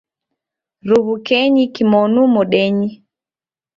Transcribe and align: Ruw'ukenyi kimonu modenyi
Ruw'ukenyi 0.87 1.63
kimonu 1.75 2.21
modenyi 2.33 2.89